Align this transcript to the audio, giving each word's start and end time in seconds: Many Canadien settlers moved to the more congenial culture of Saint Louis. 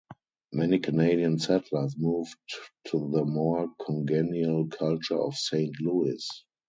Many 0.51 0.79
Canadien 0.79 1.37
settlers 1.37 1.95
moved 1.95 2.35
to 2.87 3.11
the 3.11 3.23
more 3.23 3.67
congenial 3.85 4.65
culture 4.67 5.21
of 5.21 5.35
Saint 5.35 5.79
Louis. 5.79 6.27